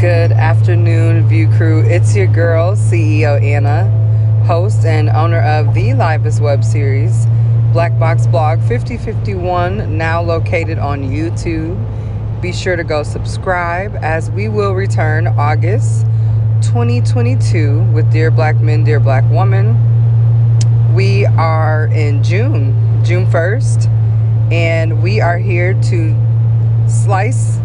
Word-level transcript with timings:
Good 0.00 0.32
afternoon, 0.32 1.28
View 1.28 1.50
Crew. 1.50 1.82
It's 1.84 2.16
your 2.16 2.28
girl, 2.28 2.74
CEO 2.74 3.42
Anna, 3.42 3.90
host 4.46 4.86
and 4.86 5.10
owner 5.10 5.42
of 5.42 5.74
the 5.74 5.92
Livest 5.92 6.40
web 6.40 6.64
series, 6.64 7.26
Black 7.74 7.98
Box 7.98 8.26
Blog 8.26 8.58
5051, 8.60 9.98
now 9.98 10.22
located 10.22 10.78
on 10.78 11.02
YouTube. 11.02 11.76
Be 12.40 12.54
sure 12.54 12.76
to 12.76 12.84
go 12.84 13.02
subscribe 13.02 13.94
as 13.96 14.30
we 14.30 14.48
will 14.48 14.72
return 14.72 15.26
August 15.26 16.06
2022 16.62 17.82
with 17.92 18.10
Dear 18.10 18.30
Black 18.30 18.56
Men, 18.60 18.82
Dear 18.82 18.98
Black 18.98 19.28
Woman. 19.30 19.91
We 20.94 21.24
are 21.24 21.86
in 21.86 22.22
June, 22.22 23.02
June 23.02 23.24
1st, 23.24 23.86
and 24.52 25.02
we 25.02 25.22
are 25.22 25.38
here 25.38 25.72
to 25.72 26.86
slice 26.86 27.58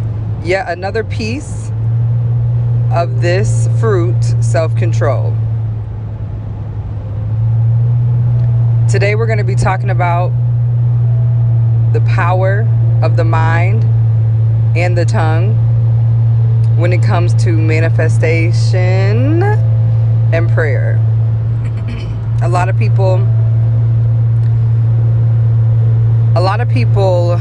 yet 0.43 0.69
another 0.69 1.03
piece 1.03 1.69
of 2.93 3.21
this 3.21 3.67
fruit, 3.81 4.15
self 4.39 4.73
control. 4.77 5.35
Today, 8.89 9.15
we're 9.15 9.27
going 9.27 9.39
to 9.39 9.43
be 9.43 9.55
talking 9.55 9.89
about 9.89 10.29
the 11.91 11.99
power 12.07 12.65
of 13.03 13.17
the 13.17 13.25
mind 13.25 13.83
and 14.77 14.97
the 14.97 15.03
tongue 15.03 15.53
when 16.77 16.93
it 16.93 17.03
comes 17.03 17.33
to 17.43 17.51
manifestation 17.51 19.43
and 19.43 20.49
prayer. 20.51 20.97
A 22.41 22.47
lot 22.47 22.69
of 22.69 22.77
people, 22.77 23.15
a 26.35 26.41
lot 26.41 26.59
of 26.59 26.69
people 26.69 27.39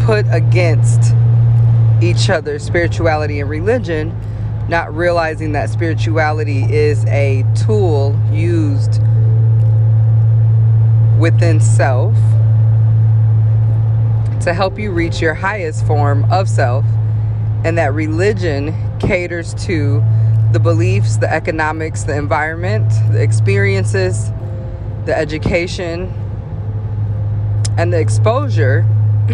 put 0.00 0.24
against 0.30 1.14
each 2.00 2.30
other 2.30 2.58
spirituality 2.58 3.40
and 3.40 3.50
religion, 3.50 4.18
not 4.68 4.94
realizing 4.94 5.52
that 5.52 5.68
spirituality 5.68 6.62
is 6.72 7.04
a 7.06 7.44
tool 7.54 8.18
used 8.32 9.00
within 11.18 11.60
self 11.60 12.14
to 14.40 14.54
help 14.54 14.78
you 14.78 14.92
reach 14.92 15.20
your 15.20 15.34
highest 15.34 15.86
form 15.86 16.24
of 16.30 16.48
self, 16.48 16.84
and 17.64 17.76
that 17.76 17.92
religion 17.92 18.74
caters 18.98 19.52
to 19.54 20.02
the 20.56 20.60
beliefs, 20.60 21.18
the 21.18 21.30
economics, 21.30 22.04
the 22.04 22.16
environment, 22.16 22.88
the 23.12 23.22
experiences, 23.22 24.30
the 25.04 25.14
education, 25.14 26.10
and 27.76 27.92
the 27.92 28.00
exposure 28.00 28.80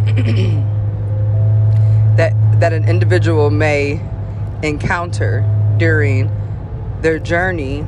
that 2.16 2.32
that 2.58 2.72
an 2.72 2.88
individual 2.88 3.50
may 3.50 4.00
encounter 4.64 5.44
during 5.76 6.28
their 7.02 7.20
journey 7.20 7.82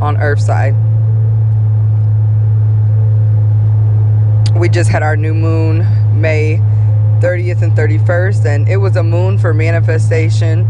on 0.00 0.16
Earthside. 0.16 0.74
We 4.56 4.68
just 4.68 4.90
had 4.90 5.04
our 5.04 5.16
new 5.16 5.32
moon 5.32 5.86
May 6.20 6.56
30th 7.20 7.62
and 7.62 7.70
31st, 7.70 8.46
and 8.46 8.68
it 8.68 8.78
was 8.78 8.96
a 8.96 9.04
moon 9.04 9.38
for 9.38 9.54
manifestation, 9.54 10.66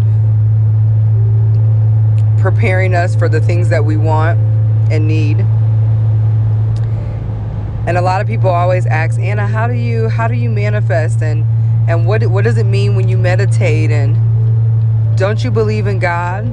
preparing 2.41 2.95
us 2.95 3.15
for 3.15 3.29
the 3.29 3.41
things 3.41 3.69
that 3.69 3.85
we 3.85 3.97
want 3.97 4.39
and 4.91 5.07
need. 5.07 5.41
And 7.87 7.97
a 7.97 8.03
lot 8.03 8.21
of 8.21 8.27
people 8.27 8.51
always 8.51 8.87
ask, 8.87 9.19
Anna, 9.19 9.47
how 9.47 9.67
do 9.67 9.75
you 9.75 10.09
how 10.09 10.29
do 10.29 10.35
you 10.35 10.51
manifest 10.51 11.23
and 11.23 11.45
and 11.89 12.07
what 12.07 12.25
what 12.27 12.45
does 12.45 12.59
it 12.59 12.67
mean 12.67 12.95
when 12.95 13.09
you 13.09 13.19
meditate 13.19 13.91
and 13.91 14.17
don't 15.17 15.43
you 15.43 15.51
believe 15.51 15.87
in 15.87 15.99
God? 15.99 16.45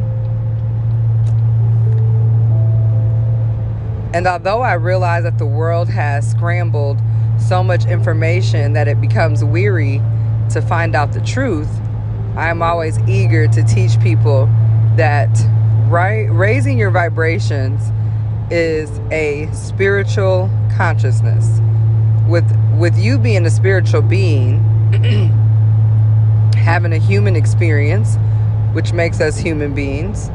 And 4.13 4.25
although 4.25 4.61
I 4.61 4.73
realize 4.73 5.23
that 5.23 5.37
the 5.37 5.45
world 5.45 5.89
has 5.89 6.31
scrambled 6.31 6.99
so 7.39 7.63
much 7.63 7.85
information 7.85 8.73
that 8.73 8.87
it 8.87 8.99
becomes 8.99 9.43
weary 9.43 10.01
to 10.49 10.61
find 10.61 10.95
out 10.95 11.11
the 11.11 11.21
truth, 11.21 11.69
I 12.35 12.49
am 12.49 12.61
always 12.61 12.97
eager 13.07 13.47
to 13.47 13.63
teach 13.63 13.99
people 13.99 14.47
that 14.95 15.29
right 15.87 16.29
raising 16.31 16.77
your 16.77 16.91
vibrations 16.91 17.81
is 18.51 18.99
a 19.11 19.49
spiritual 19.53 20.49
consciousness. 20.75 21.59
With 22.27 22.45
with 22.77 22.97
you 22.97 23.17
being 23.17 23.45
a 23.45 23.49
spiritual 23.49 24.01
being, 24.01 24.59
having 26.55 26.93
a 26.93 26.97
human 26.97 27.35
experience, 27.35 28.17
which 28.73 28.93
makes 28.93 29.21
us 29.21 29.37
human 29.37 29.73
beings. 29.73 30.29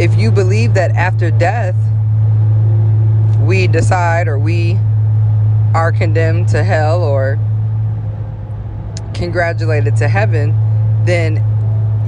If 0.00 0.16
you 0.18 0.30
believe 0.30 0.74
that 0.74 0.92
after 0.92 1.30
death 1.30 1.76
we 3.40 3.66
decide 3.66 4.28
or 4.28 4.38
we 4.38 4.78
are 5.74 5.92
condemned 5.92 6.48
to 6.48 6.62
hell 6.64 7.02
or 7.02 7.38
congratulated 9.14 9.96
to 9.96 10.08
heaven, 10.08 10.54
then 11.04 11.44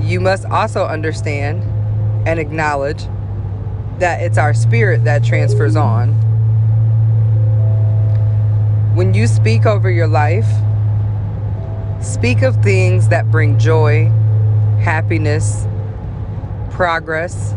you 0.02 0.20
must 0.20 0.44
also 0.46 0.84
understand 0.84 1.62
and 2.26 2.38
acknowledge 2.38 3.04
that 3.98 4.22
it's 4.22 4.38
our 4.38 4.54
spirit 4.54 5.04
that 5.04 5.22
transfers 5.22 5.76
on. 5.76 6.12
When 8.94 9.14
you 9.14 9.26
speak 9.26 9.66
over 9.66 9.90
your 9.90 10.08
life, 10.08 10.48
speak 12.02 12.42
of 12.42 12.56
things 12.62 13.08
that 13.08 13.30
bring 13.30 13.58
joy, 13.58 14.06
happiness, 14.80 15.66
progress. 16.70 17.54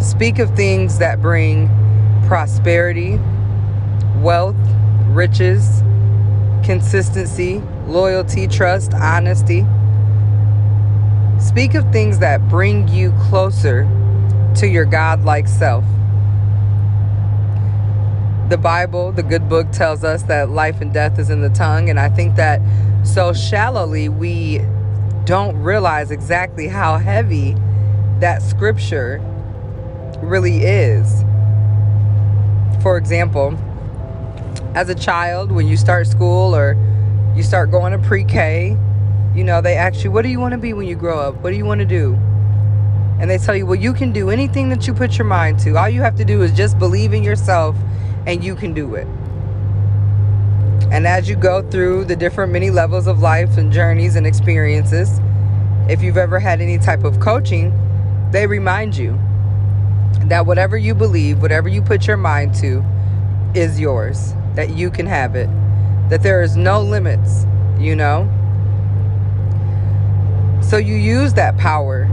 Speak 0.00 0.38
of 0.38 0.54
things 0.56 0.98
that 0.98 1.20
bring 1.20 1.68
prosperity, 2.26 3.20
wealth, 4.16 4.56
riches, 5.08 5.82
consistency, 6.64 7.62
loyalty, 7.86 8.46
trust, 8.46 8.94
honesty. 8.94 9.66
Speak 11.38 11.74
of 11.74 11.90
things 11.92 12.18
that 12.18 12.48
bring 12.48 12.88
you 12.88 13.12
closer 13.28 13.88
to 14.56 14.66
your 14.66 14.84
God-like 14.84 15.48
self. 15.48 15.84
The 18.48 18.58
Bible, 18.58 19.12
the 19.12 19.22
good 19.22 19.48
book, 19.48 19.70
tells 19.72 20.04
us 20.04 20.22
that 20.24 20.50
life 20.50 20.80
and 20.80 20.92
death 20.92 21.18
is 21.18 21.30
in 21.30 21.40
the 21.40 21.50
tongue, 21.50 21.90
and 21.90 21.98
I 21.98 22.08
think 22.08 22.36
that 22.36 22.60
so 23.04 23.32
shallowly 23.32 24.08
we 24.08 24.60
don't 25.24 25.56
realize 25.56 26.10
exactly 26.10 26.68
how 26.68 26.98
heavy 26.98 27.56
that 28.20 28.42
scripture 28.42 29.20
really 30.22 30.64
is 30.64 31.24
for 32.84 32.98
example, 32.98 33.58
as 34.74 34.90
a 34.90 34.94
child, 34.94 35.50
when 35.50 35.66
you 35.66 35.74
start 35.74 36.06
school 36.06 36.54
or 36.54 36.76
you 37.34 37.42
start 37.42 37.70
going 37.70 37.92
to 37.92 37.98
pre 37.98 38.24
K, 38.24 38.76
you 39.34 39.44
know, 39.44 39.60
they 39.60 39.74
ask 39.76 40.04
you, 40.04 40.10
What 40.10 40.22
do 40.22 40.28
you 40.28 40.38
want 40.38 40.52
to 40.52 40.58
be 40.58 40.72
when 40.72 40.86
you 40.86 40.96
grow 40.96 41.18
up? 41.18 41.36
What 41.36 41.50
do 41.50 41.56
you 41.56 41.64
want 41.64 41.80
to 41.80 41.86
do? 41.86 42.14
And 43.20 43.30
they 43.30 43.38
tell 43.38 43.56
you, 43.56 43.66
Well, 43.66 43.78
you 43.78 43.92
can 43.92 44.12
do 44.12 44.30
anything 44.30 44.68
that 44.68 44.86
you 44.86 44.94
put 44.94 45.18
your 45.18 45.26
mind 45.26 45.58
to. 45.60 45.76
All 45.76 45.88
you 45.88 46.02
have 46.02 46.16
to 46.16 46.24
do 46.24 46.42
is 46.42 46.52
just 46.52 46.78
believe 46.78 47.12
in 47.12 47.22
yourself 47.22 47.76
and 48.26 48.44
you 48.44 48.54
can 48.54 48.72
do 48.72 48.94
it. 48.94 49.06
And 50.90 51.06
as 51.06 51.28
you 51.28 51.34
go 51.34 51.68
through 51.70 52.04
the 52.04 52.14
different 52.14 52.52
many 52.52 52.70
levels 52.70 53.06
of 53.06 53.18
life 53.20 53.56
and 53.56 53.72
journeys 53.72 54.16
and 54.16 54.26
experiences, 54.26 55.20
if 55.88 56.02
you've 56.02 56.16
ever 56.16 56.38
had 56.38 56.60
any 56.60 56.78
type 56.78 57.04
of 57.04 57.18
coaching, 57.18 57.72
they 58.30 58.46
remind 58.46 58.96
you 58.96 59.18
that 60.26 60.46
whatever 60.46 60.76
you 60.76 60.94
believe, 60.94 61.42
whatever 61.42 61.68
you 61.68 61.82
put 61.82 62.06
your 62.06 62.16
mind 62.16 62.54
to, 62.56 62.84
is 63.54 63.80
yours. 63.80 64.34
That 64.54 64.70
you 64.70 64.90
can 64.90 65.06
have 65.06 65.34
it. 65.34 65.48
That 66.08 66.22
there 66.22 66.42
is 66.42 66.56
no 66.56 66.82
limits, 66.82 67.46
you 67.78 67.96
know? 67.96 68.28
So 70.62 70.76
you 70.76 70.94
use 70.94 71.34
that 71.34 71.56
power 71.58 72.08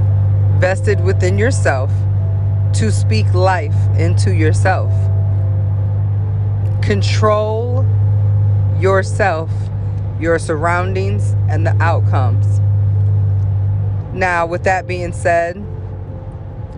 vested 0.60 1.04
within 1.04 1.38
yourself 1.38 1.90
to 2.74 2.92
speak 2.92 3.32
life 3.34 3.76
into 3.98 4.34
yourself. 4.34 4.92
Control 6.82 7.86
yourself, 8.80 9.50
your 10.20 10.40
surroundings, 10.40 11.32
and 11.50 11.66
the 11.66 11.76
outcomes. 11.82 12.60
Now, 14.14 14.46
with 14.46 14.64
that 14.64 14.88
being 14.88 15.14
said, 15.14 15.58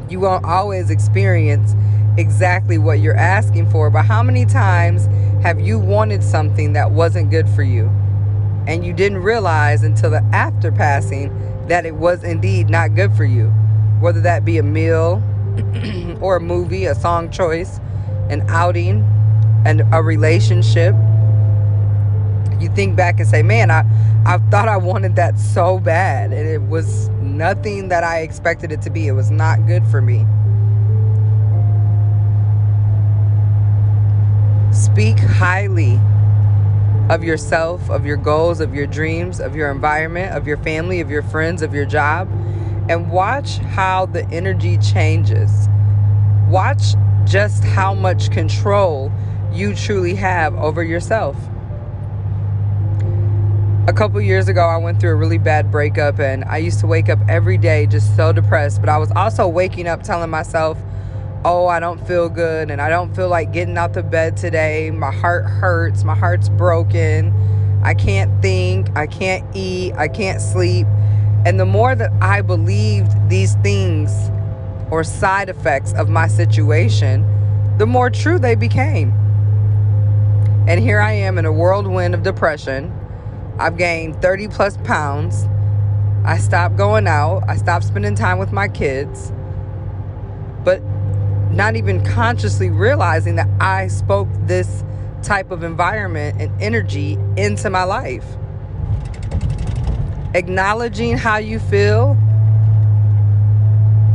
you 0.09 0.19
won't 0.19 0.45
always 0.45 0.89
experience 0.89 1.75
exactly 2.17 2.77
what 2.77 2.99
you're 2.99 3.15
asking 3.15 3.69
for. 3.69 3.89
But 3.89 4.05
how 4.05 4.21
many 4.21 4.45
times 4.45 5.07
have 5.43 5.59
you 5.59 5.77
wanted 5.77 6.23
something 6.23 6.73
that 6.73 6.91
wasn't 6.91 7.29
good 7.29 7.49
for 7.49 7.63
you? 7.63 7.91
And 8.67 8.85
you 8.85 8.93
didn't 8.93 9.19
realize 9.19 9.83
until 9.83 10.09
the 10.11 10.23
after 10.33 10.71
passing 10.71 11.31
that 11.67 11.85
it 11.85 11.95
was 11.95 12.23
indeed 12.23 12.69
not 12.69 12.95
good 12.95 13.13
for 13.13 13.25
you. 13.25 13.53
whether 13.99 14.21
that 14.21 14.45
be 14.45 14.57
a 14.57 14.63
meal 14.63 15.23
or 16.21 16.37
a 16.37 16.41
movie, 16.41 16.85
a 16.85 16.95
song 16.95 17.31
choice, 17.31 17.79
an 18.29 18.41
outing, 18.49 19.03
and 19.65 19.83
a 19.93 20.01
relationship. 20.03 20.95
You 22.59 22.69
think 22.75 22.95
back 22.95 23.19
and 23.19 23.27
say, 23.27 23.43
man, 23.43 23.71
I, 23.71 23.83
I 24.25 24.37
thought 24.49 24.67
I 24.69 24.77
wanted 24.77 25.15
that 25.17 25.39
so 25.39 25.79
bad, 25.79 26.33
and 26.33 26.47
it 26.47 26.61
was 26.63 27.09
nothing 27.21 27.89
that 27.89 28.03
I 28.03 28.21
expected 28.21 28.71
it 28.71 28.81
to 28.83 28.89
be. 28.89 29.07
It 29.07 29.13
was 29.13 29.31
not 29.31 29.67
good 29.67 29.85
for 29.87 30.01
me. 30.01 30.25
Speak 34.93 35.17
highly 35.17 35.99
of 37.09 37.23
yourself, 37.23 37.89
of 37.89 38.05
your 38.05 38.15
goals, 38.15 38.59
of 38.59 38.75
your 38.75 38.85
dreams, 38.85 39.39
of 39.39 39.55
your 39.55 39.71
environment, 39.71 40.35
of 40.35 40.45
your 40.45 40.57
family, 40.57 41.01
of 41.01 41.09
your 41.09 41.23
friends, 41.23 41.63
of 41.63 41.73
your 41.73 41.87
job, 41.87 42.29
and 42.87 43.11
watch 43.11 43.57
how 43.57 44.05
the 44.05 44.23
energy 44.25 44.77
changes. 44.77 45.67
Watch 46.47 46.93
just 47.25 47.63
how 47.63 47.95
much 47.95 48.29
control 48.29 49.11
you 49.51 49.73
truly 49.73 50.13
have 50.13 50.53
over 50.57 50.83
yourself. 50.83 51.37
A 53.87 53.93
couple 53.93 54.21
years 54.21 54.47
ago, 54.47 54.61
I 54.61 54.77
went 54.77 54.99
through 54.99 55.13
a 55.13 55.15
really 55.15 55.39
bad 55.39 55.71
breakup, 55.71 56.19
and 56.19 56.45
I 56.45 56.57
used 56.57 56.79
to 56.81 56.87
wake 56.87 57.09
up 57.09 57.17
every 57.27 57.57
day 57.57 57.87
just 57.87 58.15
so 58.15 58.31
depressed. 58.31 58.79
But 58.79 58.89
I 58.89 58.99
was 58.99 59.11
also 59.15 59.47
waking 59.47 59.87
up 59.87 60.03
telling 60.03 60.29
myself, 60.29 60.77
oh, 61.45 61.67
I 61.67 61.79
don't 61.79 62.05
feel 62.07 62.29
good 62.29 62.71
and 62.71 62.81
I 62.81 62.89
don't 62.89 63.13
feel 63.15 63.27
like 63.27 63.51
getting 63.51 63.77
out 63.77 63.93
the 63.93 64.03
bed 64.03 64.37
today. 64.37 64.91
My 64.91 65.11
heart 65.11 65.45
hurts. 65.45 66.03
My 66.03 66.15
heart's 66.15 66.49
broken. 66.49 67.33
I 67.83 67.93
can't 67.93 68.41
think. 68.41 68.95
I 68.95 69.07
can't 69.07 69.43
eat. 69.55 69.93
I 69.93 70.07
can't 70.07 70.41
sleep. 70.41 70.87
And 71.45 71.59
the 71.59 71.65
more 71.65 71.95
that 71.95 72.11
I 72.21 72.41
believed 72.41 73.11
these 73.29 73.55
things 73.55 74.11
or 74.89 75.03
side 75.03 75.49
effects 75.49 75.93
of 75.93 76.07
my 76.07 76.27
situation, 76.27 77.27
the 77.77 77.85
more 77.85 78.09
true 78.09 78.39
they 78.39 78.55
became. 78.55 79.11
And 80.67 80.79
here 80.79 81.01
I 81.01 81.11
am 81.11 81.37
in 81.37 81.45
a 81.45 81.51
whirlwind 81.51 82.13
of 82.13 82.23
depression. 82.23 82.97
I've 83.59 83.77
gained 83.77 84.21
30 84.21 84.47
plus 84.47 84.77
pounds. 84.77 85.45
I 86.23 86.37
stopped 86.37 86.77
going 86.77 87.05
out. 87.05 87.43
I 87.49 87.57
stopped 87.57 87.83
spending 87.83 88.15
time 88.15 88.39
with 88.39 88.53
my 88.53 88.69
kids. 88.69 89.33
But 90.63 90.81
not 91.53 91.75
even 91.75 92.03
consciously 92.03 92.71
realizing 92.71 93.35
that 93.35 93.47
I 93.59 93.87
spoke 93.87 94.27
this 94.41 94.83
type 95.21 95.51
of 95.51 95.63
environment 95.63 96.41
and 96.41 96.61
energy 96.61 97.17
into 97.37 97.69
my 97.69 97.83
life. 97.83 98.25
Acknowledging 100.33 101.15
how 101.15 101.37
you 101.37 101.59
feel 101.59 102.17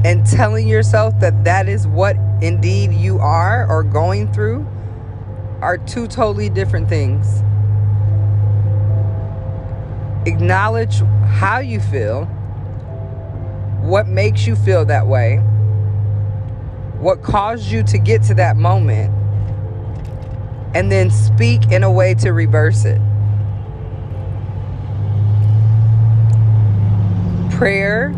and 0.05 0.26
telling 0.26 0.67
yourself 0.67 1.19
that 1.20 1.44
that 1.44 1.69
is 1.69 1.87
what 1.87 2.17
indeed 2.43 2.93
you 2.93 3.19
are 3.20 3.69
or 3.69 3.85
going 3.85 4.32
through 4.32 4.67
are 5.61 5.79
two 5.79 6.08
totally 6.08 6.49
different 6.49 6.88
things. 6.88 7.43
Acknowledge 10.26 10.99
how 11.38 11.61
you 11.61 11.79
feel, 11.81 12.25
what 13.81 14.08
makes 14.08 14.46
you 14.46 14.56
feel 14.56 14.85
that 14.85 15.06
way 15.06 15.40
what 17.00 17.23
caused 17.23 17.71
you 17.71 17.83
to 17.85 17.99
get 17.99 18.23
to 18.25 18.35
that 18.35 18.56
moment, 18.56 19.15
and 20.75 20.91
then 20.91 21.11
speak 21.11 21.71
in 21.71 21.85
a 21.85 21.91
way 21.91 22.15
to 22.15 22.33
reverse 22.33 22.85
it. 22.85 23.00
Prayer 27.50 28.12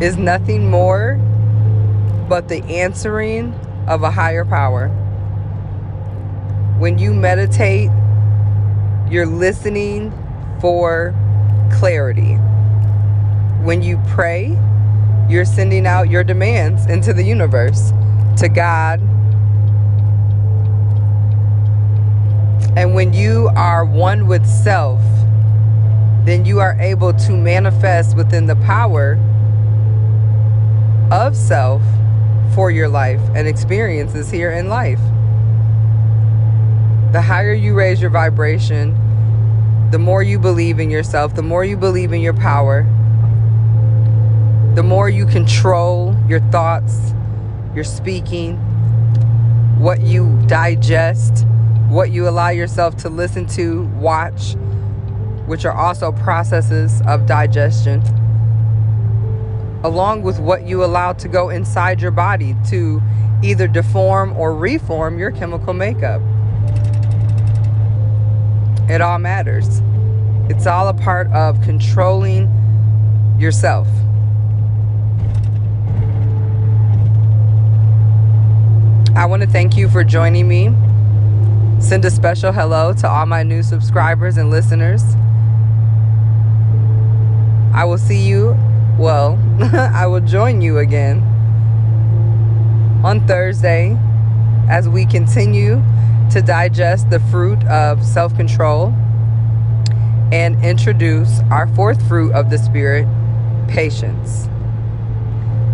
is 0.00 0.16
nothing 0.16 0.68
more 0.68 1.16
but 2.28 2.48
the 2.48 2.62
answering 2.64 3.52
of 3.86 4.02
a 4.02 4.10
higher 4.10 4.44
power. 4.44 4.88
When 6.78 6.98
you 6.98 7.14
meditate, 7.14 7.90
you're 9.08 9.26
listening 9.26 10.12
for 10.60 11.14
clarity. 11.72 12.34
When 13.62 13.82
you 13.82 14.00
pray, 14.08 14.58
you're 15.28 15.44
sending 15.44 15.86
out 15.86 16.10
your 16.10 16.22
demands 16.22 16.86
into 16.86 17.12
the 17.12 17.22
universe 17.22 17.92
to 18.36 18.48
God. 18.48 19.00
And 22.76 22.94
when 22.94 23.12
you 23.12 23.50
are 23.56 23.84
one 23.84 24.26
with 24.26 24.46
self, 24.46 25.00
then 26.24 26.44
you 26.44 26.60
are 26.60 26.76
able 26.80 27.12
to 27.14 27.32
manifest 27.32 28.16
within 28.16 28.46
the 28.46 28.56
power 28.56 29.18
of 31.10 31.36
self 31.36 31.82
for 32.54 32.70
your 32.70 32.88
life 32.88 33.20
and 33.34 33.46
experiences 33.46 34.30
here 34.30 34.50
in 34.50 34.68
life. 34.68 35.00
The 37.12 37.22
higher 37.22 37.54
you 37.54 37.74
raise 37.74 38.00
your 38.00 38.10
vibration, 38.10 38.90
the 39.90 39.98
more 39.98 40.22
you 40.22 40.38
believe 40.38 40.80
in 40.80 40.90
yourself, 40.90 41.34
the 41.34 41.42
more 41.42 41.64
you 41.64 41.76
believe 41.76 42.12
in 42.12 42.20
your 42.20 42.34
power, 42.34 42.82
the 44.74 44.82
more 44.82 45.08
you 45.08 45.24
control 45.26 46.14
your 46.28 46.40
thoughts, 46.50 47.14
your 47.76 47.84
speaking, 47.84 48.56
what 49.78 50.00
you 50.00 50.36
digest, 50.46 51.46
what 51.88 52.10
you 52.10 52.26
allow 52.26 52.48
yourself 52.48 52.96
to 52.96 53.10
listen 53.10 53.46
to, 53.46 53.84
watch, 53.98 54.54
which 55.44 55.66
are 55.66 55.74
also 55.74 56.10
processes 56.10 57.02
of 57.06 57.26
digestion, 57.26 58.00
along 59.84 60.22
with 60.22 60.40
what 60.40 60.66
you 60.66 60.82
allow 60.82 61.12
to 61.12 61.28
go 61.28 61.50
inside 61.50 62.00
your 62.00 62.10
body 62.10 62.56
to 62.66 63.00
either 63.42 63.68
deform 63.68 64.34
or 64.38 64.54
reform 64.54 65.18
your 65.18 65.30
chemical 65.30 65.74
makeup. 65.74 66.22
It 68.88 69.02
all 69.02 69.18
matters. 69.18 69.82
It's 70.48 70.66
all 70.66 70.88
a 70.88 70.94
part 70.94 71.30
of 71.32 71.60
controlling 71.60 72.50
yourself. 73.38 73.86
I 79.26 79.28
want 79.28 79.42
to 79.42 79.48
thank 79.48 79.76
you 79.76 79.88
for 79.88 80.04
joining 80.04 80.46
me. 80.46 80.66
Send 81.80 82.04
a 82.04 82.12
special 82.12 82.52
hello 82.52 82.92
to 82.92 83.08
all 83.08 83.26
my 83.26 83.42
new 83.42 83.60
subscribers 83.60 84.36
and 84.36 84.50
listeners. 84.50 85.02
I 87.74 87.84
will 87.84 87.98
see 87.98 88.20
you, 88.20 88.56
well, 88.96 89.36
I 89.72 90.06
will 90.06 90.20
join 90.20 90.60
you 90.60 90.78
again 90.78 91.22
on 93.02 93.26
Thursday 93.26 93.98
as 94.70 94.88
we 94.88 95.04
continue 95.06 95.82
to 96.30 96.40
digest 96.40 97.10
the 97.10 97.18
fruit 97.18 97.60
of 97.64 98.04
self 98.06 98.32
control 98.36 98.94
and 100.30 100.64
introduce 100.64 101.40
our 101.50 101.66
fourth 101.74 102.00
fruit 102.06 102.32
of 102.32 102.48
the 102.48 102.58
Spirit, 102.58 103.08
patience. 103.66 104.46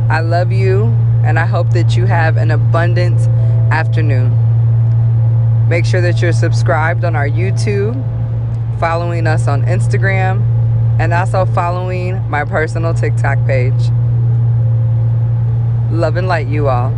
I 0.08 0.20
love 0.20 0.52
you 0.52 0.96
and 1.24 1.38
I 1.38 1.46
hope 1.46 1.70
that 1.70 1.96
you 1.96 2.06
have 2.06 2.36
an 2.36 2.50
abundant 2.50 3.20
afternoon. 3.72 4.38
Make 5.68 5.84
sure 5.84 6.00
that 6.00 6.20
you're 6.20 6.32
subscribed 6.32 7.04
on 7.04 7.16
our 7.16 7.28
YouTube, 7.28 7.94
following 8.78 9.26
us 9.26 9.48
on 9.48 9.62
Instagram, 9.62 10.42
and 10.98 11.12
also 11.12 11.46
following 11.46 12.28
my 12.28 12.44
personal 12.44 12.92
TikTok 12.94 13.38
page. 13.46 13.90
Love 15.90 16.16
and 16.16 16.28
light, 16.28 16.46
you 16.48 16.68
all. 16.68 16.92